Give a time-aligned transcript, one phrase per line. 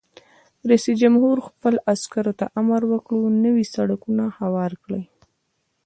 [0.69, 5.03] رئیس جمهور خپلو عسکرو ته امر وکړ؛ نوي سړکونه هوار کړئ!